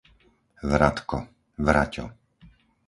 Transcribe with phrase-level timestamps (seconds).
[0.71, 1.21] Vratko,
[1.65, 2.05] Vraťo